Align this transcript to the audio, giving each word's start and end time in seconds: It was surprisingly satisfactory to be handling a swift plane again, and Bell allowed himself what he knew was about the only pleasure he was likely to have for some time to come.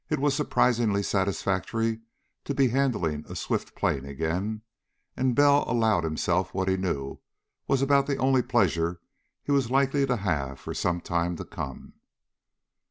It 0.09 0.17
was 0.19 0.33
surprisingly 0.35 1.03
satisfactory 1.03 1.99
to 2.45 2.55
be 2.55 2.69
handling 2.69 3.23
a 3.29 3.35
swift 3.35 3.75
plane 3.75 4.03
again, 4.03 4.63
and 5.15 5.35
Bell 5.35 5.63
allowed 5.69 6.05
himself 6.05 6.55
what 6.55 6.67
he 6.67 6.75
knew 6.75 7.19
was 7.67 7.83
about 7.83 8.07
the 8.07 8.17
only 8.17 8.41
pleasure 8.41 8.99
he 9.43 9.51
was 9.51 9.69
likely 9.69 10.07
to 10.07 10.15
have 10.17 10.59
for 10.59 10.73
some 10.73 11.01
time 11.01 11.35
to 11.35 11.45
come. 11.45 11.93